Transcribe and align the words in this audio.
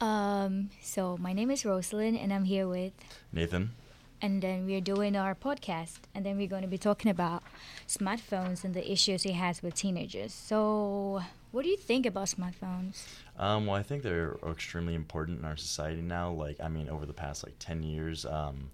Um, 0.00 0.70
so 0.80 1.16
my 1.18 1.32
name 1.32 1.50
is 1.50 1.64
Rosaline, 1.64 2.16
and 2.16 2.32
I'm 2.32 2.44
here 2.44 2.66
with, 2.66 2.92
Nathan. 3.32 3.72
and 4.22 4.42
then 4.42 4.64
we're 4.66 4.80
doing 4.80 5.14
our 5.16 5.34
podcast, 5.34 5.98
and 6.14 6.24
then 6.24 6.36
we're 6.38 6.46
going 6.48 6.62
to 6.62 6.68
be 6.68 6.78
talking 6.78 7.10
about 7.10 7.42
smartphones 7.86 8.64
and 8.64 8.72
the 8.74 8.90
issues 8.90 9.26
it 9.26 9.32
has 9.34 9.62
with 9.62 9.74
teenagers. 9.74 10.32
So, 10.32 11.20
what 11.52 11.64
do 11.64 11.68
you 11.68 11.76
think 11.76 12.06
about 12.06 12.26
smartphones? 12.28 13.04
Um, 13.38 13.66
well, 13.66 13.76
I 13.76 13.82
think 13.82 14.02
they're 14.02 14.36
extremely 14.48 14.94
important 14.94 15.38
in 15.40 15.44
our 15.44 15.56
society 15.56 16.00
now. 16.00 16.30
Like, 16.30 16.56
I 16.62 16.68
mean, 16.68 16.88
over 16.88 17.04
the 17.04 17.12
past 17.12 17.44
like 17.44 17.56
ten 17.58 17.82
years, 17.82 18.24
um, 18.24 18.70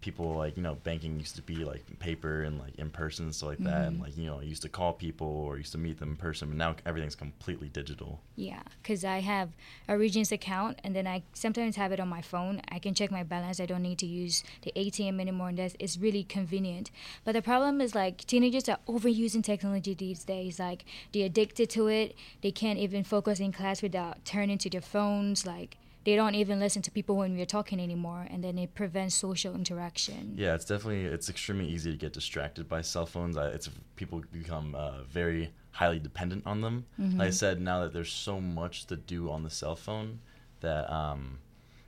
people 0.00 0.34
like 0.34 0.56
you 0.56 0.62
know 0.62 0.74
banking 0.74 1.18
used 1.18 1.34
to 1.36 1.42
be 1.42 1.56
like 1.64 1.82
paper 1.98 2.42
and 2.42 2.58
like 2.58 2.74
in 2.76 2.90
person 2.90 3.24
and 3.26 3.34
stuff 3.34 3.48
like 3.50 3.58
that, 3.64 3.88
and 3.88 3.98
Mhm. 3.98 4.02
like 4.02 4.16
you 4.16 4.26
know 4.26 4.40
used 4.40 4.62
to 4.62 4.68
call 4.68 4.92
people 4.92 5.26
or 5.26 5.56
used 5.58 5.72
to 5.72 5.78
meet 5.78 5.98
them 5.98 6.10
in 6.10 6.16
person, 6.16 6.48
but 6.48 6.56
now 6.56 6.76
everything's 6.84 7.14
completely 7.16 7.68
digital. 7.68 8.20
Yeah, 8.36 8.62
because 8.82 9.04
I 9.04 9.20
have 9.20 9.50
a 9.88 9.96
Regions 9.98 10.30
account, 10.30 10.80
and 10.84 10.94
then 10.94 11.06
I 11.06 11.22
sometimes 11.32 11.76
have 11.76 11.92
it 11.92 12.00
on 12.00 12.08
my 12.08 12.22
phone. 12.22 12.60
I 12.68 12.78
can 12.78 12.94
check 12.94 13.10
my 13.10 13.22
balance. 13.22 13.58
I 13.58 13.66
don't 13.66 13.82
need 13.82 13.98
to 14.00 14.06
use 14.06 14.44
the 14.62 14.72
ATM 14.76 15.20
anymore, 15.20 15.48
and 15.48 15.58
that's 15.58 15.74
it's 15.78 15.96
really 15.98 16.22
convenient. 16.24 16.90
But 17.24 17.32
the 17.32 17.42
problem 17.42 17.80
is 17.80 17.94
like 17.94 18.18
teenagers 18.26 18.68
are 18.68 18.78
overusing 18.86 19.42
technology 19.42 19.94
these 19.94 20.24
days. 20.24 20.58
Like 20.58 20.84
they're 21.12 21.26
addicted 21.26 21.70
to 21.70 21.88
it. 21.88 22.14
They 22.42 22.52
can't 22.52 22.78
even 22.78 23.02
focus 23.02 23.40
in 23.40 23.52
class 23.52 23.82
without 23.82 24.24
turning 24.24 24.58
to 24.58 24.70
their 24.70 24.80
phones. 24.82 25.46
Like 25.46 25.76
they 26.06 26.14
don't 26.14 26.36
even 26.36 26.60
listen 26.60 26.82
to 26.82 26.90
people 26.92 27.16
when 27.16 27.36
we're 27.36 27.44
talking 27.44 27.80
anymore, 27.80 28.26
and 28.30 28.42
then 28.42 28.56
it 28.58 28.74
prevents 28.74 29.16
social 29.16 29.56
interaction. 29.56 30.34
Yeah, 30.36 30.54
it's 30.54 30.64
definitely 30.64 31.04
it's 31.04 31.28
extremely 31.28 31.66
easy 31.66 31.90
to 31.90 31.96
get 31.98 32.12
distracted 32.12 32.68
by 32.68 32.80
cell 32.82 33.06
phones. 33.06 33.36
I, 33.36 33.48
it's 33.48 33.68
people 33.96 34.22
become 34.32 34.76
uh, 34.76 35.02
very 35.02 35.52
highly 35.72 35.98
dependent 35.98 36.46
on 36.46 36.60
them. 36.60 36.86
Like 36.96 37.26
I 37.26 37.30
said, 37.30 37.60
now 37.60 37.80
that 37.82 37.92
there's 37.92 38.12
so 38.12 38.40
much 38.40 38.86
to 38.86 38.96
do 38.96 39.30
on 39.30 39.42
the 39.42 39.50
cell 39.50 39.74
phone 39.74 40.20
that 40.60 40.90
um, 40.90 41.38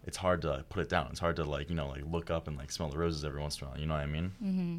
it's 0.08 0.16
hard 0.16 0.42
to 0.42 0.64
put 0.70 0.80
it 0.82 0.88
down. 0.88 1.08
It's 1.10 1.20
hard 1.20 1.36
to 1.36 1.44
like 1.44 1.68
you 1.68 1.76
know 1.76 1.88
like 1.88 2.02
look 2.10 2.30
up 2.30 2.48
and 2.48 2.56
like 2.56 2.72
smell 2.72 2.88
the 2.88 2.98
roses 2.98 3.24
every 3.24 3.40
once 3.40 3.58
in 3.58 3.66
a 3.66 3.70
while. 3.70 3.78
You 3.78 3.86
know 3.86 3.94
what 3.94 4.02
I 4.02 4.06
mean? 4.06 4.32
Mm-hmm. 4.42 4.78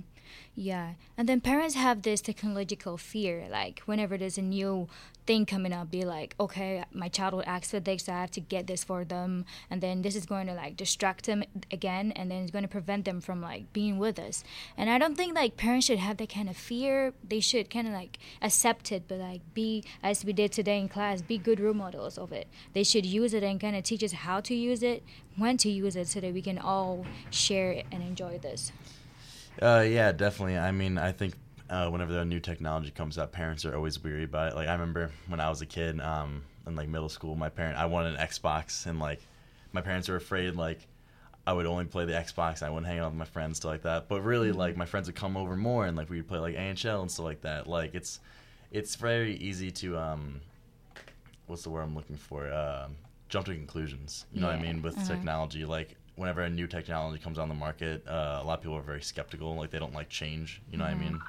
Yeah, 0.55 0.93
and 1.17 1.29
then 1.29 1.41
parents 1.41 1.75
have 1.75 2.01
this 2.01 2.21
technological 2.21 2.97
fear. 2.97 3.47
Like 3.49 3.81
whenever 3.85 4.17
there's 4.17 4.37
a 4.37 4.43
new 4.43 4.89
thing 5.25 5.45
coming 5.45 5.71
up, 5.71 5.91
be 5.91 6.03
like, 6.03 6.35
okay, 6.39 6.83
my 6.91 7.07
child 7.07 7.33
will 7.35 7.43
ask 7.45 7.69
for 7.69 7.79
this, 7.79 8.05
so 8.05 8.13
I 8.13 8.21
have 8.21 8.31
to 8.31 8.41
get 8.41 8.65
this 8.67 8.83
for 8.83 9.05
them, 9.05 9.45
and 9.69 9.79
then 9.79 10.01
this 10.01 10.15
is 10.15 10.25
going 10.25 10.47
to 10.47 10.53
like 10.53 10.75
distract 10.75 11.27
them 11.27 11.43
again, 11.71 12.11
and 12.15 12.31
then 12.31 12.41
it's 12.41 12.51
going 12.51 12.63
to 12.63 12.67
prevent 12.67 13.05
them 13.05 13.21
from 13.21 13.41
like 13.41 13.71
being 13.71 13.99
with 13.99 14.17
us. 14.19 14.43
And 14.75 14.89
I 14.89 14.97
don't 14.97 15.15
think 15.15 15.35
like 15.35 15.55
parents 15.55 15.85
should 15.85 15.99
have 15.99 16.17
that 16.17 16.33
kind 16.33 16.49
of 16.49 16.57
fear. 16.57 17.13
They 17.23 17.39
should 17.39 17.69
kind 17.69 17.87
of 17.87 17.93
like 17.93 18.17
accept 18.41 18.91
it, 18.91 19.03
but 19.07 19.19
like 19.19 19.41
be 19.53 19.83
as 20.03 20.25
we 20.25 20.33
did 20.33 20.51
today 20.51 20.79
in 20.79 20.89
class, 20.89 21.21
be 21.21 21.37
good 21.37 21.59
role 21.59 21.73
models 21.73 22.17
of 22.17 22.31
it. 22.31 22.47
They 22.73 22.83
should 22.83 23.05
use 23.05 23.33
it 23.33 23.43
and 23.43 23.61
kind 23.61 23.75
of 23.75 23.83
teach 23.83 24.03
us 24.03 24.11
how 24.11 24.41
to 24.41 24.55
use 24.55 24.83
it, 24.83 25.03
when 25.37 25.57
to 25.57 25.69
use 25.69 25.95
it, 25.95 26.07
so 26.07 26.19
that 26.19 26.33
we 26.33 26.41
can 26.41 26.57
all 26.57 27.05
share 27.31 27.83
and 27.91 28.03
enjoy 28.03 28.37
this. 28.39 28.71
Uh, 29.61 29.85
yeah, 29.87 30.11
definitely. 30.11 30.57
I 30.57 30.71
mean, 30.71 30.97
I 30.97 31.11
think 31.11 31.33
uh, 31.69 31.89
whenever 31.89 32.17
a 32.17 32.25
new 32.25 32.39
technology 32.39 32.91
comes 32.91 33.17
out, 33.17 33.31
parents 33.31 33.65
are 33.65 33.75
always 33.75 34.01
weary 34.03 34.23
about 34.23 34.51
it. 34.51 34.55
Like 34.55 34.67
I 34.67 34.73
remember 34.73 35.11
when 35.27 35.39
I 35.39 35.49
was 35.49 35.61
a 35.61 35.65
kid, 35.65 35.99
um, 35.99 36.43
in 36.67 36.75
like 36.75 36.87
middle 36.87 37.09
school, 37.09 37.35
my 37.35 37.49
parent 37.49 37.77
I 37.77 37.85
wanted 37.85 38.15
an 38.15 38.25
Xbox, 38.25 38.85
and 38.85 38.99
like 38.99 39.19
my 39.73 39.81
parents 39.81 40.07
were 40.07 40.15
afraid 40.15 40.55
like 40.55 40.79
I 41.45 41.53
would 41.53 41.65
only 41.65 41.85
play 41.85 42.05
the 42.05 42.13
Xbox. 42.13 42.63
I 42.63 42.69
wouldn't 42.69 42.87
hang 42.87 42.99
out 42.99 43.11
with 43.11 43.17
my 43.17 43.25
friends, 43.25 43.57
stuff 43.57 43.71
like 43.71 43.81
that. 43.83 44.07
But 44.07 44.21
really, 44.21 44.51
like 44.51 44.77
my 44.77 44.85
friends 44.85 45.07
would 45.07 45.15
come 45.15 45.35
over 45.35 45.55
more, 45.55 45.85
and 45.85 45.97
like 45.97 46.09
we 46.09 46.17
would 46.17 46.27
play 46.27 46.39
like 46.39 46.55
NHL 46.55 47.01
and 47.01 47.11
stuff 47.11 47.25
like 47.25 47.41
that. 47.41 47.67
Like 47.67 47.95
it's 47.95 48.19
it's 48.71 48.95
very 48.95 49.35
easy 49.35 49.71
to 49.71 49.97
um, 49.97 50.41
what's 51.47 51.63
the 51.63 51.69
word 51.69 51.81
I'm 51.81 51.95
looking 51.95 52.17
for? 52.17 52.51
Um, 52.53 52.95
jump 53.29 53.45
to 53.45 53.53
conclusions. 53.53 54.25
You 54.33 54.41
know 54.41 54.47
what 54.47 54.55
I 54.55 54.61
mean 54.61 54.81
with 54.81 54.97
uh-huh. 54.97 55.07
technology. 55.07 55.63
Like 55.65 55.95
whenever 56.15 56.41
a 56.41 56.49
new 56.49 56.67
technology 56.67 57.21
comes 57.23 57.37
on 57.39 57.47
the 57.47 57.55
market, 57.55 58.05
uh, 58.07 58.39
a 58.41 58.43
lot 58.43 58.57
of 58.57 58.61
people 58.61 58.75
are 58.77 58.81
very 58.81 59.01
skeptical. 59.01 59.55
Like 59.55 59.69
they 59.71 59.79
don't 59.79 59.93
like 59.93 60.09
change. 60.09 60.61
You 60.71 60.77
know 60.77 60.83
what 60.83 60.91
I 60.91 60.95
Mhm. 60.95 60.99
mean? 60.99 61.19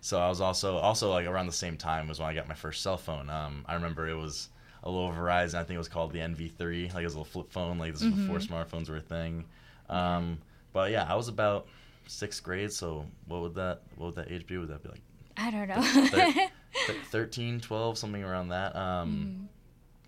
So 0.00 0.18
I 0.18 0.28
was 0.28 0.40
also 0.40 0.76
also 0.76 1.10
like 1.10 1.26
around 1.26 1.46
the 1.46 1.52
same 1.52 1.76
time 1.76 2.08
was 2.08 2.18
when 2.20 2.28
I 2.28 2.34
got 2.34 2.48
my 2.48 2.54
first 2.54 2.82
cell 2.82 2.96
phone. 2.96 3.28
Um, 3.28 3.64
I 3.68 3.74
remember 3.74 4.08
it 4.08 4.14
was 4.14 4.48
a 4.82 4.90
little 4.90 5.10
Verizon. 5.10 5.54
I 5.56 5.64
think 5.64 5.74
it 5.74 5.78
was 5.78 5.88
called 5.88 6.12
the 6.12 6.20
enV3. 6.20 6.94
Like 6.94 7.02
it 7.02 7.04
was 7.04 7.14
a 7.14 7.18
little 7.18 7.24
flip 7.24 7.50
phone. 7.50 7.78
Like 7.78 7.92
this 7.92 8.02
was 8.02 8.12
before 8.14 8.38
Mhm. 8.38 8.48
smartphones 8.48 8.88
were 8.88 8.96
a 8.96 9.00
thing. 9.00 9.44
Um, 9.88 10.38
but 10.72 10.90
yeah, 10.90 11.06
I 11.08 11.14
was 11.16 11.28
about 11.28 11.66
sixth 12.06 12.42
grade. 12.42 12.72
So 12.72 13.06
what 13.26 13.42
would 13.42 13.54
that 13.56 13.82
what 13.96 14.06
would 14.06 14.14
that 14.16 14.30
age 14.32 14.46
be? 14.46 14.56
Would 14.58 14.68
that 14.68 14.82
be 14.82 14.88
like 14.90 15.02
I 15.36 15.50
don't 15.50 15.68
know. 15.68 15.82
Thir- 15.82 16.48
thir- 16.86 16.94
13, 17.10 17.60
12, 17.60 17.98
something 17.98 18.22
around 18.24 18.48
that? 18.48 18.74
Um, 18.76 19.48
Mhm. 19.48 19.48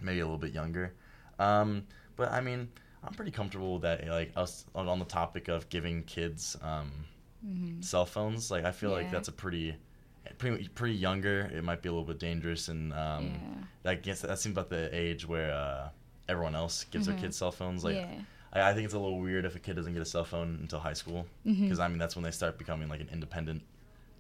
Maybe 0.01 0.21
a 0.21 0.25
little 0.25 0.39
bit 0.39 0.53
younger. 0.53 0.95
Um, 1.39 1.85
but 2.17 2.31
I 2.33 2.41
mean, 2.41 2.69
I'm 3.05 3.13
pretty 3.15 3.31
comfortable 3.31 3.75
with 3.75 3.83
that. 3.83 4.07
Like 4.09 4.33
us 4.37 4.65
on, 4.75 4.89
on 4.89 4.99
the 4.99 5.05
topic 5.05 5.49
of 5.49 5.69
giving 5.69 6.03
kids 6.05 6.57
um, 6.63 6.91
Mhm. 7.47 7.85
cell 7.85 8.05
phones. 8.07 8.51
Like 8.51 8.65
I 8.65 8.73
feel 8.73 8.91
like 8.91 9.11
that's 9.11 9.29
a 9.29 9.33
pretty, 9.33 9.77
pretty, 10.39 10.67
pretty 10.69 10.95
younger. 10.97 11.43
It 11.55 11.63
might 11.63 11.83
be 11.83 11.89
a 11.89 11.93
little 11.93 12.05
bit 12.07 12.19
dangerous, 12.19 12.67
and 12.69 12.93
um, 12.93 13.27
Yeah. 13.27 13.65
that 13.85 14.03
gets 14.03 14.23
that 14.23 14.39
seems 14.41 14.55
about 14.55 14.69
the 14.71 14.89
age 14.93 15.27
where 15.27 15.53
uh, 15.53 15.89
everyone 16.29 16.55
else 16.57 16.85
gives 16.85 17.05
Mhm. 17.07 17.11
their 17.13 17.19
kids 17.21 17.37
cell 17.37 17.53
phones. 17.53 17.85
Like 17.85 17.95
yeah. 17.97 18.21
I, 18.53 18.71
I 18.71 18.75
think 18.75 18.87
it's 18.87 18.95
a 18.95 18.99
little 18.99 19.21
weird 19.21 19.45
if 19.45 19.55
a 19.55 19.61
kid 19.61 19.77
doesn't 19.77 19.93
get 19.93 20.03
a 20.03 20.05
cell 20.07 20.25
phone 20.25 20.59
until 20.61 20.81
high 20.81 20.95
school, 20.95 21.27
because 21.45 21.79
I 21.79 21.87
mean 21.87 21.99
that's 21.99 22.17
when 22.17 22.25
they 22.25 22.33
start 22.33 22.59
becoming 22.59 22.89
like 22.89 23.01
an 23.01 23.09
independent 23.13 23.63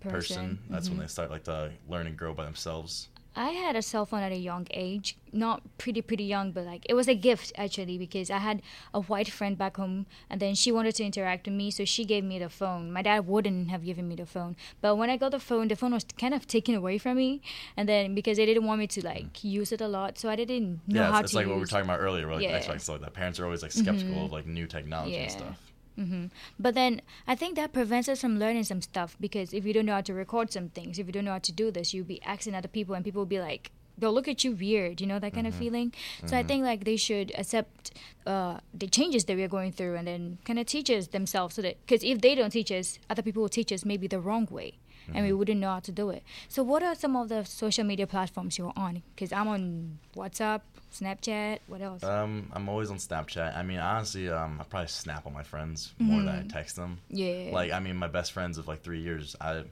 person. 0.01 0.61
That's 0.71 0.89
when 0.89 0.99
Mhm. 0.99 1.03
they 1.03 1.07
start 1.09 1.31
like 1.31 1.45
to 1.45 1.73
learn 1.89 2.07
and 2.07 2.17
grow 2.17 2.33
by 2.35 2.45
themselves. 2.45 3.09
I 3.39 3.51
had 3.51 3.77
a 3.77 3.83
cell 3.83 4.05
phone 4.05 4.21
at 4.23 4.33
a 4.33 4.37
young 4.37 4.67
age, 4.73 5.17
not 5.33 5.63
pretty 5.79 6.03
pretty 6.03 6.25
young, 6.25 6.51
but 6.51 6.65
like 6.65 6.85
it 6.89 6.95
was 6.95 7.07
a 7.07 7.15
gift 7.15 7.53
actually 7.57 7.97
because 7.97 8.31
I 8.31 8.39
had 8.39 8.63
a 8.93 9.01
white 9.03 9.31
friend 9.31 9.57
back 9.57 9.77
home, 9.77 10.07
and 10.29 10.41
then 10.43 10.57
she 10.57 10.73
wanted 10.73 10.97
to 10.97 11.05
interact 11.05 11.47
with 11.47 11.55
me, 11.55 11.71
so 11.71 11.85
she 11.85 12.05
gave 12.05 12.25
me 12.25 12.41
the 12.41 12.49
phone. 12.49 12.91
My 12.93 13.03
dad 13.03 13.29
wouldn't 13.29 13.71
have 13.71 13.85
given 13.85 14.09
me 14.09 14.17
the 14.17 14.27
phone, 14.27 14.57
but 14.81 14.97
when 14.97 15.09
I 15.09 15.17
got 15.17 15.31
the 15.31 15.39
phone, 15.39 15.69
the 15.69 15.77
phone 15.77 15.93
was 15.93 16.05
kind 16.19 16.35
of 16.35 16.49
taken 16.49 16.75
away 16.75 16.99
from 16.99 17.17
me, 17.17 17.41
and 17.77 17.89
then 17.89 18.15
because 18.15 18.39
they 18.39 18.47
didn't 18.47 18.65
want 18.67 18.81
me 18.81 18.89
to 18.89 19.05
like 19.07 19.45
use 19.45 19.71
it 19.71 19.81
a 19.81 19.89
lot, 19.89 20.19
so 20.19 20.29
I 20.29 20.35
didn't 20.37 20.81
know 20.89 21.01
yeah, 21.03 21.13
how 21.13 21.21
it's, 21.21 21.27
it's 21.27 21.33
to 21.33 21.37
like 21.39 21.45
use. 21.47 21.51
what 21.51 21.55
we 21.57 21.61
were 21.61 21.67
talking 21.67 21.85
about 21.89 22.01
earlier, 22.01 22.27
like 22.33 22.43
Yeah. 22.43 22.59
Xbox, 22.59 22.89
like 22.89 23.03
that. 23.03 23.15
Parents 23.15 23.39
are 23.39 23.45
always 23.45 23.63
like 23.63 23.73
skeptical 23.73 24.17
Mhm. 24.17 24.25
of 24.27 24.33
like 24.33 24.47
new 24.47 24.67
technology 24.67 25.15
and 25.17 25.31
stuff. 25.31 25.61
Hmm 25.99 26.27
But 26.59 26.75
then 26.75 27.03
I 27.27 27.35
think 27.35 27.57
that 27.57 27.73
prevents 27.73 28.09
us 28.09 28.21
from 28.21 28.39
learning 28.39 28.65
some 28.65 28.81
stuff 28.81 29.17
because 29.21 29.53
if 29.53 29.67
you 29.67 29.73
don't 29.73 29.87
know 29.87 29.95
how 29.95 30.01
to 30.03 30.15
record 30.15 30.53
some 30.53 30.69
things, 30.69 30.99
if 30.99 31.07
you 31.07 31.13
don't 31.13 31.25
know 31.25 31.33
how 31.33 31.39
to 31.41 31.53
do 31.53 31.71
this, 31.73 31.93
you'll 31.93 32.05
be 32.05 32.23
asking 32.23 32.55
other 32.55 32.69
people, 32.69 32.95
and 32.95 33.05
people 33.05 33.21
will 33.21 33.27
be 33.27 33.41
like, 33.41 33.73
they'll 33.99 34.13
look 34.15 34.29
at 34.29 34.45
you 34.45 34.53
weird, 34.53 35.01
you 35.01 35.07
know 35.07 35.19
that 35.19 35.35
kind 35.35 35.47
of 35.47 35.55
Mhm. 35.55 35.59
feeling. 35.59 35.95
So 36.27 36.37
I 36.37 36.43
Mhm. 36.43 36.49
think 36.49 36.65
like 36.65 36.85
they 36.85 36.97
should 36.97 37.33
accept 37.37 37.91
uh, 38.27 38.61
the 38.75 38.87
changes 38.87 39.25
that 39.25 39.37
we're 39.37 39.49
going 39.49 39.73
through, 39.73 39.97
and 39.97 40.07
then 40.07 40.39
kind 40.45 40.59
of 40.59 40.67
teach 40.67 40.89
us 40.91 41.09
themselves, 41.09 41.55
so 41.57 41.63
that 41.63 41.77
because 41.87 42.03
if 42.05 42.21
they 42.21 42.35
don't 42.35 42.51
teach 42.51 42.71
us, 42.71 42.99
other 43.11 43.23
people 43.23 43.41
will 43.43 43.49
teach 43.49 43.73
us 43.73 43.85
maybe 43.85 44.07
the 44.07 44.21
wrong 44.21 44.47
way. 44.51 44.73
And 45.15 45.25
we 45.25 45.33
Mhm. 45.33 45.39
wouldn't 45.39 45.61
know 45.61 45.71
how 45.71 45.81
to 45.81 45.91
do 45.93 46.11
it. 46.11 46.23
So, 46.49 46.63
what 46.63 46.83
are 46.83 46.95
some 46.95 47.17
of 47.17 47.31
the 47.31 47.43
social 47.47 47.83
media 47.85 48.07
platforms 48.07 48.59
you're 48.59 48.75
on? 48.77 49.03
Because 49.15 49.33
I'm 49.33 49.49
on 49.49 49.99
WhatsApp, 50.15 50.61
Snapchat. 50.93 51.61
What 51.67 51.81
else? 51.81 52.05
Um, 52.05 52.51
I'm 52.53 52.69
always 52.69 52.91
on 52.91 52.99
Snapchat. 52.99 53.57
I 53.57 53.63
mean, 53.63 53.79
honestly, 53.79 54.29
um, 54.29 54.59
I 54.61 54.65
probably 54.65 54.89
snap 54.89 55.27
on 55.27 55.33
my 55.33 55.43
friends 55.43 55.95
more 55.99 56.21
than 56.23 56.35
I 56.35 56.43
Mhm. 56.43 56.53
text 56.53 56.77
them. 56.77 56.99
yeah. 57.09 57.49
Like, 57.53 57.73
I 57.73 57.81
mean, 57.81 57.97
my 57.97 58.09
best 58.09 58.33
friends 58.33 58.59
of 58.59 58.69
like 58.69 58.83
three 58.83 59.01
years. 59.01 59.35
I, 59.41 59.65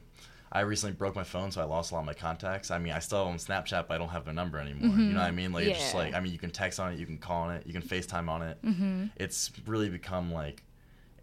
I 0.52 0.60
recently 0.60 0.94
broke 0.94 1.14
my 1.16 1.24
phone, 1.24 1.50
so 1.50 1.60
I 1.60 1.64
lost 1.64 1.90
a 1.90 1.94
lot 1.94 2.00
of 2.00 2.06
my 2.06 2.14
contacts. 2.14 2.70
I 2.70 2.78
mean, 2.78 2.92
I 2.92 3.00
still 3.00 3.18
have 3.18 3.26
them 3.26 3.32
on 3.34 3.38
Snapchat, 3.64 3.88
but 3.88 3.94
I 3.94 3.98
don't 3.98 4.08
have 4.10 4.24
their 4.24 4.34
number 4.34 4.58
anymore. 4.58 4.96
You 4.96 5.14
know 5.14 5.20
what 5.20 5.26
I 5.26 5.30
Mhm. 5.30 5.34
mean? 5.34 5.52
Like, 5.52 5.64
it's 5.66 5.78
just 5.78 5.94
like, 5.94 6.14
I 6.14 6.20
mean, 6.20 6.32
you 6.32 6.38
can 6.38 6.50
text 6.50 6.78
on 6.80 6.92
it, 6.92 6.98
you 6.98 7.06
can 7.06 7.18
call 7.18 7.42
on 7.48 7.56
it, 7.56 7.66
you 7.66 7.72
can 7.72 7.82
FaceTime 7.82 8.28
on 8.28 8.42
it. 8.42 8.58
hmm 8.62 9.06
It's 9.16 9.50
really 9.66 9.88
become 9.88 10.32
like 10.32 10.62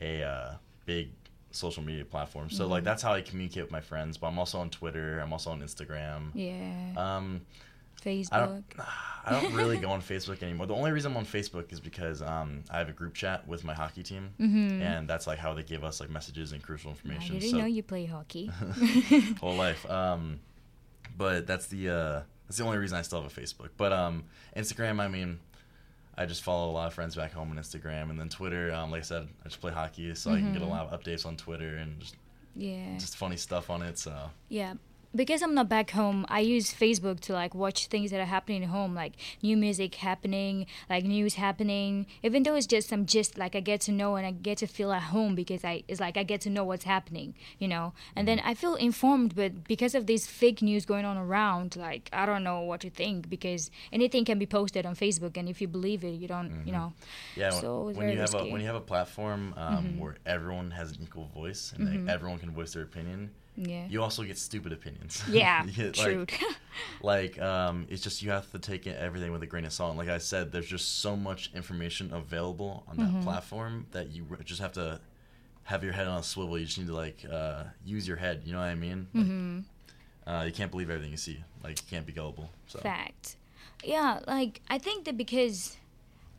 a 0.02 0.24
uh, 0.24 0.54
big 0.86 1.12
social 1.52 1.84
media 1.84 2.04
platform. 2.04 2.50
So 2.50 2.68
like 2.68 2.82
Mhm. 2.82 2.86
that's 2.86 3.02
how 3.04 3.14
I 3.14 3.22
communicate 3.22 3.64
with 3.64 3.72
my 3.72 3.80
friends. 3.82 4.18
But 4.18 4.28
I'm 4.28 4.40
also 4.40 4.60
on 4.60 4.70
Twitter. 4.70 5.20
I'm 5.20 5.32
also 5.32 5.52
on 5.52 5.62
Instagram. 5.62 6.32
Yeah. 6.34 6.94
Um, 6.98 7.46
Facebook. 8.02 8.30
I 8.34 8.40
don't. 8.46 8.64
I 9.26 9.40
don't 9.40 9.54
really 9.54 9.78
go 9.78 9.90
on 9.90 10.02
Facebook 10.14 10.44
anymore. 10.44 10.66
The 10.68 10.76
only 10.76 10.92
reason 10.92 11.12
I'm 11.14 11.18
on 11.18 11.26
Facebook 11.26 11.72
is 11.72 11.80
because 11.80 12.22
um, 12.22 12.64
I 12.70 12.78
have 12.80 12.90
a 12.90 12.92
group 12.92 13.14
chat 13.14 13.48
with 13.48 13.64
my 13.64 13.74
hockey 13.74 14.04
team, 14.04 14.32
Mhm. 14.40 14.82
and 14.82 15.08
that's 15.10 15.28
like 15.28 15.40
how 15.40 15.54
they 15.54 15.64
give 15.64 15.84
us 15.86 16.02
like 16.02 16.10
messages 16.10 16.52
and 16.52 16.62
crucial 16.62 16.90
information. 16.92 17.38
I 17.38 17.40
didn't 17.40 17.52
so 17.52 17.58
know 17.60 17.66
you 17.66 17.84
play 17.84 18.06
hockey. 18.06 18.48
whole 19.40 19.56
life. 19.56 19.90
Um, 19.90 20.42
but 21.18 21.48
that's 21.48 21.68
the 21.68 21.90
uh, 21.90 22.22
that's 22.48 22.58
the 22.58 22.66
only 22.66 22.78
reason 22.80 22.98
I 22.98 23.02
still 23.02 23.22
have 23.22 23.32
a 23.38 23.42
Facebook. 23.42 23.70
But 23.78 23.94
um, 23.94 24.26
Instagram, 24.58 25.00
I 25.00 25.08
mean, 25.08 25.40
I 26.18 26.26
just 26.26 26.44
follow 26.44 26.70
a 26.70 26.74
lot 26.74 26.88
of 26.88 26.94
friends 26.94 27.16
back 27.16 27.32
home 27.32 27.50
on 27.52 27.58
Instagram, 27.58 28.10
and 28.10 28.20
then 28.20 28.28
Twitter. 28.30 28.74
Um, 28.74 28.92
like 28.92 29.00
I 29.00 29.04
said, 29.06 29.28
I 29.46 29.48
just 29.48 29.62
play 29.62 29.72
hockey, 29.72 30.14
so 30.16 30.32
I 30.32 30.40
can 30.42 30.52
get 30.52 30.62
a 30.62 30.66
Mhm. 30.66 30.70
lot 30.70 30.92
of 30.92 31.00
updates 31.02 31.26
on 31.26 31.38
Twitter 31.38 31.78
and 31.78 31.98
just 32.02 32.16
yeah. 32.56 32.98
just 32.98 33.16
funny 33.16 33.38
stuff 33.38 33.70
on 33.70 33.82
it. 33.84 33.98
So 33.98 34.30
Yeah. 34.50 34.74
Because 35.16 35.42
I'm 35.42 35.54
not 35.54 35.70
back 35.70 35.92
home, 35.92 36.26
I 36.30 36.40
use 36.40 36.74
Facebook 36.74 37.20
to 37.22 37.34
like 37.34 37.54
watch 37.54 37.88
things 37.88 38.12
that 38.12 38.20
are 38.20 38.26
happening 38.26 38.64
at 38.64 38.70
home, 38.70 38.96
like 38.96 39.14
new 39.42 39.56
music 39.58 39.96
happening, 39.96 40.66
like 40.90 41.04
news 41.04 41.36
happening. 41.36 42.08
Even 42.24 42.44
though 42.44 42.56
it's 42.56 42.68
just 42.68 42.90
some 42.90 43.06
gist, 43.06 43.38
like 43.38 43.56
I 43.56 43.60
get 43.60 43.82
to 43.82 43.92
know 43.92 44.16
and 44.16 44.26
I 44.26 44.32
get 44.32 44.58
to 44.60 44.68
feel 44.68 44.92
at 44.92 45.04
home 45.04 45.36
because 45.36 45.64
I 45.64 45.84
it's 45.88 46.00
like 46.00 46.18
I 46.18 46.24
get 46.24 46.42
to 46.42 46.50
know 46.50 46.64
what's 46.64 46.86
happening, 46.86 47.36
you 47.60 47.68
know. 47.68 47.94
And 48.16 48.28
then 48.28 48.40
mm-hmm. 48.40 48.50
I 48.50 48.54
feel 48.56 48.76
informed, 48.76 49.36
but 49.36 49.66
because 49.66 49.96
of 49.96 50.08
this 50.08 50.26
fake 50.28 50.62
news 50.62 50.86
going 50.86 51.06
on 51.06 51.18
around, 51.18 51.76
like 51.76 52.10
I 52.14 52.26
don't 52.26 52.44
know 52.44 52.62
what 52.62 52.82
to 52.82 52.90
think 52.90 53.30
because 53.30 53.72
anything 53.92 54.26
can 54.26 54.40
be 54.40 54.46
posted 54.46 54.86
on 54.86 54.96
Facebook, 54.96 55.38
and 55.38 55.48
if 55.48 55.62
you 55.62 55.68
believe 55.68 56.04
it, 56.04 56.16
you 56.22 56.28
don't, 56.28 56.50
you 56.50 56.56
mm-hmm. 56.56 56.72
know. 56.72 56.94
Yeah, 57.36 57.52
when- 57.52 57.62
So 57.62 57.84
when 57.86 57.96
very 57.96 58.14
you 58.14 58.20
have 58.20 58.34
a 58.34 58.46
when 58.52 58.62
you 58.62 58.68
have 58.68 58.76
a 58.76 58.88
platform 58.94 59.54
um, 59.58 59.86
mm-hmm. 59.86 60.00
where 60.00 60.16
everyone 60.26 60.72
has 60.72 60.92
an 60.92 60.98
equal 61.04 61.30
voice 61.34 61.74
and 61.76 61.82
like, 61.90 62.14
everyone 62.14 62.40
can 62.40 62.52
voice 62.52 62.74
their 62.74 62.84
opinion, 62.84 63.20
Yeah. 63.56 63.86
you 63.94 64.02
also 64.02 64.24
get 64.24 64.38
stupid 64.38 64.72
opinions. 64.80 65.03
Yeah, 65.30 65.64
You 65.66 65.72
get, 65.72 65.94
true. 65.94 66.26
Like, 67.02 67.38
like 67.38 67.42
um, 67.42 67.86
it's 67.90 68.02
just 68.02 68.22
you 68.22 68.32
have 68.32 68.50
to 68.52 68.60
take 68.60 68.88
it, 68.88 68.98
everything 68.98 69.32
with 69.32 69.44
a 69.44 69.48
grain 69.48 69.66
of 69.66 69.74
salt. 69.74 69.90
And 69.92 69.98
like 69.98 70.10
I 70.10 70.18
said, 70.18 70.52
there's 70.52 70.68
just 70.68 71.00
so 71.02 71.16
much 71.16 71.52
information 71.54 72.14
available 72.14 72.84
on 72.88 72.98
that 72.98 73.08
Mm-hmm. 73.10 73.24
platform 73.24 73.88
that 73.92 74.10
you 74.12 74.26
just 74.44 74.62
have 74.62 74.74
to 74.74 75.00
have 75.64 75.84
your 75.84 75.94
head 75.94 76.08
on 76.08 76.20
a 76.20 76.24
swivel. 76.24 76.58
You 76.58 76.66
just 76.66 76.78
need 76.78 76.88
to 76.88 76.96
like 76.96 77.26
uh, 77.32 77.64
use 77.86 78.08
your 78.08 78.18
head. 78.18 78.42
You 78.46 78.54
know 78.54 78.60
what 78.60 78.66
I 78.66 78.76
mean? 78.76 79.08
Like, 79.14 79.26
Mm-hmm. 79.26 79.60
uh, 80.28 80.44
you 80.46 80.52
can't 80.54 80.72
believe 80.72 80.90
everything 80.90 81.12
you 81.12 81.18
see. 81.18 81.44
Like 81.64 81.82
you 81.82 81.88
can't 81.90 82.06
be 82.06 82.14
gullible. 82.14 82.50
So 82.68 82.80
Fact. 82.80 83.36
Yeah, 83.84 84.20
like 84.28 84.62
I 84.70 84.78
think 84.78 85.06
that 85.06 85.18
because 85.18 85.78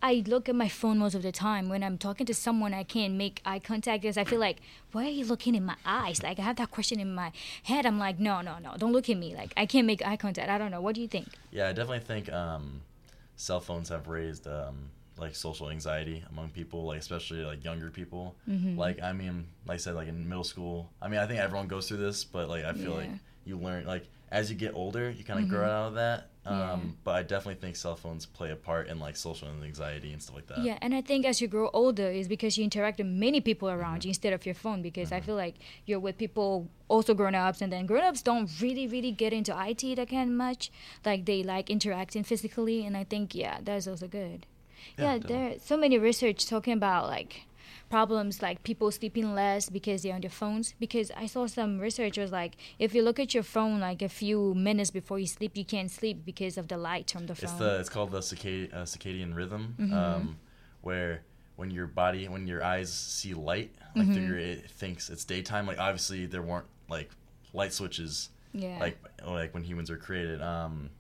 I 0.05 0.23
look 0.27 0.51
at 0.51 0.55
my 0.55 0.69
phone 0.69 0.99
most 0.99 1.15
of 1.15 1.23
the 1.23 1.33
time 1.33 1.71
when 1.71 1.83
I'm 1.83 1.97
talking 1.97 2.27
to 2.27 2.35
someone, 2.35 2.75
I 2.75 2.83
can't 2.83 3.15
make 3.15 3.41
eye 3.47 3.59
contact 3.59 4.03
because 4.03 4.19
I 4.19 4.25
feel 4.25 4.39
like, 4.39 4.59
why 4.93 5.07
are 5.07 5.09
you 5.09 5.25
looking 5.25 5.55
in 5.55 5.65
my 5.65 5.77
eyes? 5.87 6.23
Like 6.23 6.39
I 6.39 6.43
have 6.43 6.57
that 6.57 6.71
question 6.71 7.01
in 7.01 7.15
my 7.15 7.33
head. 7.63 7.87
I'm 7.87 7.99
like, 7.99 8.21
no, 8.21 8.43
no, 8.43 8.59
no, 8.59 8.75
don't 8.77 8.93
look 8.93 9.09
at 9.09 9.17
me. 9.17 9.35
Like 9.35 9.55
I 9.57 9.65
can't 9.65 9.87
make 9.87 10.07
eye 10.07 10.19
contact. 10.19 10.51
I 10.51 10.59
don't 10.59 10.71
know. 10.71 10.83
What 10.83 10.95
do 10.95 11.01
you 11.01 11.09
think? 11.09 11.29
Yeah, 11.51 11.69
I 11.69 11.73
definitely 11.73 12.01
think 12.01 12.31
um, 12.31 12.83
cell 13.37 13.61
phones 13.61 13.89
have 13.89 14.07
raised 14.07 14.47
um, 14.47 14.91
like 15.17 15.35
social 15.35 15.71
anxiety 15.71 16.23
among 16.29 16.51
people, 16.51 16.85
like 16.85 16.99
especially 16.99 17.43
like 17.43 17.65
younger 17.65 17.89
people. 17.89 18.35
Mm-hmm. 18.47 18.79
Like 18.79 19.03
I 19.03 19.15
mean, 19.15 19.47
like 19.67 19.77
I 19.77 19.79
said, 19.79 19.95
like 19.95 20.09
in 20.09 20.29
middle 20.29 20.45
school. 20.45 20.91
I 21.01 21.09
mean, 21.09 21.21
I 21.21 21.27
think 21.27 21.41
everyone 21.41 21.67
goes 21.67 21.89
through 21.89 22.03
this, 22.09 22.25
but 22.25 22.51
like 22.51 22.67
I 22.67 22.75
feel 22.75 22.93
like 22.93 23.05
Yeah. 23.05 23.11
Mm-hmm. 23.13 23.17
You 23.45 23.57
learn 23.59 23.87
like 23.87 24.09
as 24.31 24.51
you 24.51 24.57
get 24.57 24.75
older, 24.75 25.11
you 25.11 25.23
kind 25.23 25.39
of 25.41 25.49
grow 25.49 25.65
out 25.65 25.89
of 25.89 25.95
that. 25.95 26.31
Um, 26.47 26.57
Yeah. 26.57 26.79
But 27.05 27.15
I 27.17 27.23
definitely 27.23 27.61
think 27.61 27.77
cell 27.77 27.95
phones 27.95 28.27
play 28.27 28.51
a 28.51 28.57
part 28.57 28.89
in 28.89 28.99
like 28.99 29.17
social 29.17 29.49
anxiety 29.63 30.13
and 30.13 30.21
stuff 30.21 30.35
like 30.37 30.47
that. 30.49 30.59
Yeah, 30.59 30.77
and 30.83 30.93
I 30.95 31.03
think 31.03 31.25
as 31.25 31.41
you 31.41 31.47
grow 31.47 31.71
older, 31.73 32.11
is 32.11 32.27
because 32.27 32.59
you 32.59 32.65
interact 32.65 32.99
with 32.99 33.07
many 33.07 33.41
people 33.41 33.69
around 33.71 33.99
Mm-hmm. 34.01 34.09
you 34.09 34.11
instead 34.11 34.33
of 34.33 34.45
your 34.45 34.55
phone. 34.57 34.83
Because 34.83 35.13
I 35.13 35.21
feel 35.21 35.37
like 35.37 35.55
you're 35.87 36.01
with 36.01 36.19
people 36.19 36.69
also 36.89 37.15
grown 37.15 37.35
ups, 37.35 37.63
and 37.63 37.73
then 37.73 37.87
grown 37.87 38.03
ups 38.03 38.23
don't 38.23 38.51
really, 38.61 38.87
really 38.89 39.13
get 39.13 39.33
into 39.33 39.53
IT 39.69 39.95
that 39.97 40.09
kind 40.11 40.31
of 40.31 40.37
much. 40.37 40.71
Like 41.05 41.25
they 41.27 41.43
like 41.45 41.71
interacting 41.71 42.25
physically, 42.25 42.85
and 42.85 42.97
I 42.97 43.05
think 43.05 43.35
yeah, 43.35 43.59
that's 43.63 43.87
also 43.87 44.09
good. 44.09 44.47
Yeah, 44.99 45.15
Yeah, 45.15 45.19
there 45.29 45.49
are 45.51 45.59
so 45.61 45.77
many 45.77 45.97
research 45.99 46.45
talking 46.47 46.73
about 46.73 47.07
like 47.07 47.47
problems 47.95 48.43
like 48.47 48.57
people 48.71 48.91
sleeping 48.91 49.29
less 49.43 49.63
because 49.79 49.99
they're 50.03 50.15
on 50.19 50.21
their 50.27 50.39
phones. 50.43 50.67
Because 50.85 51.09
I 51.25 51.27
saw 51.35 51.43
some 51.59 51.73
research 51.89 52.17
was 52.25 52.33
like 52.41 52.53
if 52.85 52.91
you 52.95 53.03
look 53.09 53.19
at 53.25 53.31
your 53.37 53.47
phone 53.57 53.77
like 53.89 54.01
a 54.03 54.09
few 54.23 54.39
minutes 54.69 54.91
before 55.01 55.19
you 55.25 55.29
sleep, 55.37 55.53
you 55.61 55.65
can't 55.75 55.91
sleep 55.99 56.17
because 56.31 56.55
of 56.59 56.67
the 56.73 56.79
light 56.89 57.07
from 57.13 57.27
the 57.27 57.35
phone. 57.35 57.51
It's 57.51 57.59
the 57.65 57.73
it's 57.81 57.89
called 57.95 58.11
the 58.11 58.23
circadian, 58.31 58.75
uh, 58.75 58.83
circadian 58.95 59.31
rhythm, 59.41 59.63
Mm-hmm. 59.79 59.95
um, 60.03 60.37
where 60.87 61.13
when 61.59 61.71
your 61.71 61.87
body 62.03 62.23
when 62.35 62.45
your 62.53 62.63
eyes 62.75 62.91
see 62.93 63.33
light, 63.51 63.71
like 63.95 64.09
Mm-hmm. 64.09 64.27
your, 64.29 64.39
it 64.39 64.71
thinks 64.81 65.03
it's 65.13 65.25
daytime. 65.25 65.65
Like 65.71 65.79
obviously 65.89 66.27
there 66.27 66.43
weren't 66.51 66.67
like 66.97 67.11
light 67.53 67.73
switches 67.73 68.31
yeah. 68.53 68.79
like 68.85 68.97
like 69.25 69.51
when 69.55 69.63
humans 69.71 69.89
were 69.93 70.03
created. 70.09 70.43
Um, 70.43 70.91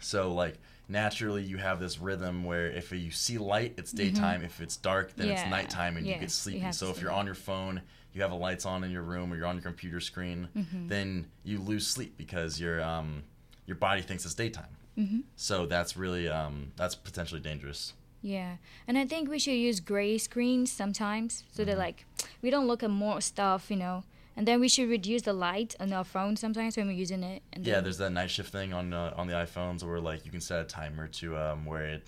so 0.00 0.32
like 0.32 0.58
naturally 0.88 1.42
you 1.42 1.56
have 1.56 1.80
this 1.80 1.98
rhythm 1.98 2.44
where 2.44 2.66
if 2.66 2.92
you 2.92 3.10
see 3.10 3.38
light, 3.38 3.74
it's 3.76 3.92
daytime. 3.92 4.42
If 4.44 4.60
it's 4.60 4.76
dark, 4.76 5.14
then 5.16 5.26
Mm-hmm. 5.26 5.36
Yeah. 5.36 5.42
it's 5.42 5.50
nighttime, 5.50 5.96
and 5.96 6.06
you 6.06 6.14
get 6.16 6.30
sleepy. 6.30 6.60
have 6.60 6.74
so 6.74 6.90
if 6.90 7.00
you're 7.00 7.10
on 7.12 7.26
your 7.26 7.34
phone, 7.34 7.82
you 8.12 8.22
have 8.22 8.30
the 8.30 8.36
lights 8.36 8.64
on 8.64 8.84
in 8.84 8.90
your 8.90 9.02
room, 9.02 9.32
or 9.32 9.36
you're 9.36 9.46
on 9.46 9.56
your 9.56 9.62
computer 9.62 10.00
screen, 10.00 10.48
Mm-hmm. 10.56 10.88
then 10.88 11.26
you 11.44 11.58
lose 11.58 11.86
sleep 11.86 12.16
because 12.16 12.60
your 12.60 12.82
um 12.82 13.22
your 13.66 13.76
body 13.76 14.02
thinks 14.02 14.24
it's 14.24 14.34
daytime. 14.34 14.76
Mm-hmm. 14.96 15.20
So 15.36 15.66
that's 15.66 15.96
really 15.96 16.28
um 16.28 16.72
that's 16.76 16.94
potentially 16.94 17.40
dangerous. 17.40 17.92
Yeah, 18.22 18.56
and 18.88 18.96
I 18.98 19.06
think 19.06 19.28
we 19.28 19.38
should 19.38 19.52
use 19.54 19.78
gray 19.80 20.18
screens 20.18 20.70
sometimes 20.72 21.44
so 21.52 21.62
Mm-hmm. 21.62 21.70
that 21.70 21.78
like 21.78 22.04
we 22.42 22.50
don't 22.50 22.66
look 22.66 22.82
at 22.82 22.90
more 22.90 23.20
stuff, 23.20 23.70
you 23.70 23.76
know. 23.76 24.04
And 24.36 24.46
then 24.46 24.60
we 24.60 24.68
should 24.68 24.88
reduce 24.90 25.22
the 25.22 25.32
light 25.32 25.74
on 25.80 25.92
our 25.92 26.04
phone 26.04 26.36
sometimes 26.36 26.76
when 26.76 26.86
we're 26.86 26.92
using 26.92 27.22
it. 27.22 27.42
And 27.54 27.66
Yeah, 27.66 27.80
there's 27.80 27.98
that 27.98 28.10
night 28.10 28.30
shift 28.30 28.52
thing 28.52 28.72
on 28.74 28.92
uh, 28.92 29.14
on 29.16 29.26
the 29.26 29.32
iPhones 29.32 29.82
where 29.82 29.98
like 30.00 30.24
you 30.26 30.30
can 30.30 30.40
set 30.42 30.60
a 30.60 30.64
timer 30.64 31.08
to 31.08 31.36
um, 31.38 31.64
where 31.64 31.86
it 31.86 32.02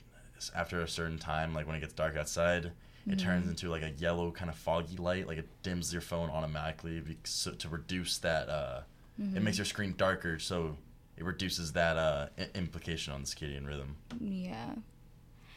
after 0.55 0.81
a 0.83 0.89
certain 0.89 1.19
time, 1.19 1.55
like 1.55 1.67
when 1.67 1.75
it 1.77 1.81
gets 1.81 1.95
dark 1.95 2.17
outside, 2.17 2.73
it 3.07 3.19
turns 3.19 3.43
Mm-hmm. 3.43 3.51
into 3.51 3.71
like 3.71 3.83
a 3.83 3.91
yellow 3.93 4.31
kind 4.31 4.51
of 4.51 4.57
foggy 4.57 4.97
light, 4.99 5.27
like 5.27 5.39
it 5.39 5.49
dims 5.63 5.93
your 5.93 6.03
phone 6.03 6.29
automatically 6.31 7.03
so, 7.25 7.53
to 7.53 7.69
reduce 7.69 8.19
that. 8.19 8.49
Uh, 8.49 8.81
Mm-hmm. 9.21 9.37
It 9.37 9.43
makes 9.43 9.59
your 9.59 9.65
screen 9.65 9.95
darker, 9.97 10.39
so 10.39 10.77
it 11.17 11.25
reduces 11.25 11.73
that 11.73 11.97
uh, 11.97 12.29
I- 12.39 12.57
implication 12.57 13.13
on 13.13 13.23
the 13.23 13.27
circadian 13.27 13.67
rhythm. 13.67 13.97
yeah. 14.21 14.75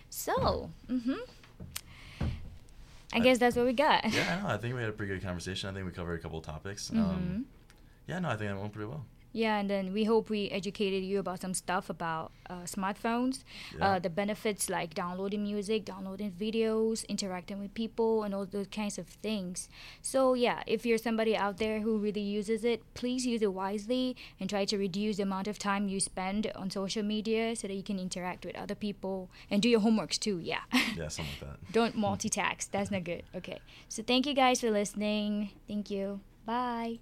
So, 0.09 0.71
mhm. 0.89 1.19
I 3.13 3.19
guess 3.19 3.37
that's 3.37 3.55
what 3.55 3.65
we 3.65 3.73
got. 3.73 4.11
Yeah, 4.11 4.39
I 4.39 4.41
know. 4.47 4.53
I 4.53 4.57
think 4.57 4.75
we 4.75 4.81
had 4.81 4.89
a 4.89 4.93
pretty 4.93 5.13
good 5.13 5.23
conversation. 5.23 5.69
I 5.69 5.73
think 5.73 5.85
we 5.85 5.91
covered 5.91 6.19
a 6.19 6.21
couple 6.21 6.39
of 6.39 6.45
topics. 6.45 6.89
Mm-hmm. 6.89 6.99
Um, 6.99 7.45
yeah, 8.07 8.19
no, 8.19 8.29
I 8.29 8.35
think 8.35 8.49
that 8.49 8.59
went 8.59 8.73
pretty 8.73 8.89
well. 8.89 9.05
Yeah, 9.33 9.59
and 9.59 9.69
then 9.69 9.93
we 9.93 10.03
hope 10.03 10.29
we 10.29 10.49
educated 10.49 11.03
you 11.03 11.17
about 11.19 11.39
some 11.39 11.53
stuff 11.53 11.89
about 11.89 12.31
uh, 12.49 12.63
smartphones, 12.65 13.43
Yeah. 13.77 13.85
uh, 13.95 13.99
the 13.99 14.09
benefits 14.09 14.69
like 14.69 14.93
downloading 14.93 15.43
music, 15.43 15.85
downloading 15.85 16.31
videos, 16.31 17.07
interacting 17.07 17.59
with 17.59 17.73
people, 17.73 18.23
and 18.23 18.35
all 18.35 18.45
those 18.45 18.67
kinds 18.67 18.97
of 18.97 19.07
things. 19.07 19.69
So, 20.01 20.33
yeah, 20.33 20.63
if 20.67 20.85
you're 20.85 20.97
somebody 20.97 21.35
out 21.37 21.57
there 21.57 21.79
who 21.79 21.97
really 21.97 22.21
uses 22.21 22.65
it, 22.65 22.81
please 22.93 23.25
use 23.25 23.41
it 23.41 23.53
wisely 23.53 24.17
and 24.39 24.49
try 24.49 24.65
to 24.65 24.77
reduce 24.77 25.15
the 25.17 25.23
amount 25.23 25.47
of 25.47 25.57
time 25.57 25.87
you 25.87 25.99
spend 26.01 26.51
on 26.55 26.69
social 26.69 27.03
media 27.03 27.55
so 27.55 27.67
that 27.67 27.73
you 27.75 27.83
can 27.83 27.99
interact 27.99 28.45
with 28.45 28.55
other 28.57 28.75
people 28.75 29.29
and 29.49 29.61
do 29.61 29.69
your 29.69 29.79
homeworks 29.81 30.19
too. 30.19 30.39
Yeah. 30.39 30.61
Yeah, 30.97 31.07
something 31.07 31.33
like 31.41 31.59
that. 31.61 31.71
Don't 31.71 31.95
multitask. 32.07 32.69
That's 32.71 32.91
not 32.91 33.05
good. 33.05 33.23
Okay. 33.33 33.59
So, 33.87 34.03
thank 34.03 34.25
you 34.27 34.33
guys 34.33 34.59
for 34.59 34.69
listening. 34.71 35.51
Thank 35.69 35.89
you. 35.89 36.19
Bye. 36.45 36.99